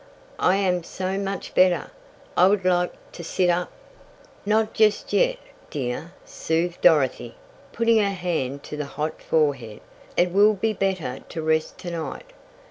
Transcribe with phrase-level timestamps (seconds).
[0.39, 1.91] "I am so much better.
[2.35, 3.69] I would like to sit up."
[4.47, 5.37] "Not just yet,
[5.69, 7.35] dear," soothed Dorothy,
[7.71, 9.79] putting her hand to the hot forehead.
[10.17, 12.33] "It will be better to rest to night."